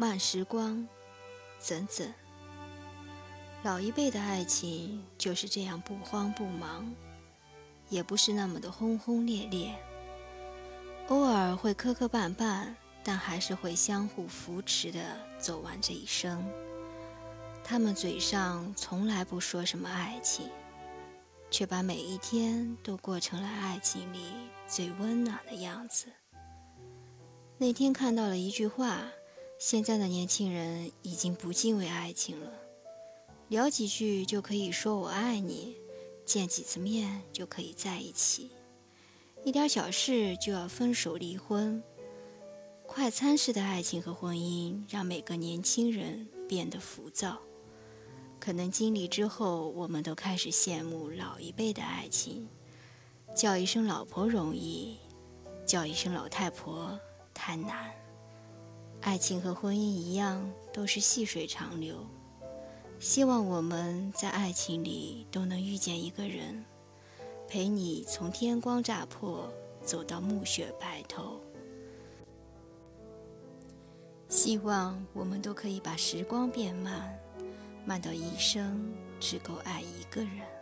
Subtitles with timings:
[0.00, 0.88] 慢时光，
[1.58, 2.10] 怎怎？
[3.62, 6.90] 老一辈的爱情就是这样不慌不忙，
[7.90, 9.74] 也不是那么的轰轰烈烈，
[11.08, 12.74] 偶尔会磕磕绊绊，
[13.04, 16.50] 但还是会相互扶持的走完这一生。
[17.62, 20.48] 他们嘴上从来不说什么爱情，
[21.50, 24.32] 却把每一天都过成了爱情里
[24.66, 26.06] 最温暖的样子。
[27.58, 29.02] 那天看到了一句话：
[29.60, 32.50] 现在的年轻人已经不敬畏爱情了。
[33.48, 35.76] 聊几句就可以说我爱你，
[36.24, 38.50] 见几次面就可以在一起，
[39.44, 41.82] 一点小事就要分手离婚。
[42.86, 47.38] 快餐式的爱情和婚姻让每个年轻人变得浮躁。
[48.38, 52.48] 可能经历之后，我们都开始羡慕老一辈的爱情，
[53.36, 54.96] 叫一声老婆容易，
[55.66, 56.98] 叫一声老太婆
[57.34, 57.92] 太难。
[59.10, 62.06] 爱情和婚姻一样，都是细水长流。
[63.00, 66.64] 希望我们在爱情里都能遇见一个人，
[67.48, 69.52] 陪你从天光乍破
[69.82, 71.40] 走到暮雪白头。
[74.28, 77.12] 希望我们都可以把时光变慢，
[77.84, 80.59] 慢到一生只够爱一个人。